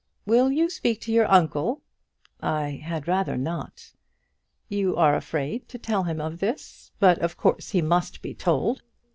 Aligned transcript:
"Will 0.25 0.51
you 0.51 0.67
speak 0.71 0.99
to 1.01 1.11
your 1.13 1.27
uncle?" 1.31 1.83
"I 2.41 2.81
had 2.83 3.07
rather 3.07 3.37
not." 3.37 3.91
"You 4.67 4.95
are 4.95 5.15
afraid 5.15 5.69
to 5.69 5.77
tell 5.77 6.05
him 6.05 6.19
of 6.19 6.39
this; 6.39 6.89
but 6.97 7.19
of 7.19 7.37
course 7.37 7.69
he 7.69 7.83
must 7.83 8.23
be 8.23 8.33
told. 8.33 8.81